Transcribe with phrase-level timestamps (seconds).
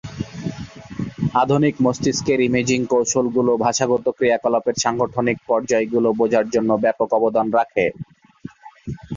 [1.41, 7.85] আধুনিক মস্তিষ্কের ইমেজিং কৌশলগুলি ভাষাগত ক্রিয়াকলাপের সাংগঠনিক পরযায় গুলো বোঝার জন্য ব্যাপক অবদান রাখে।